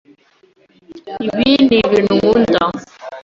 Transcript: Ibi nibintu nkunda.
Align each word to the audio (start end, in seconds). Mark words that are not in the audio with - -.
Ibi 1.25 1.49
nibintu 1.67 2.13
nkunda. 2.19 2.61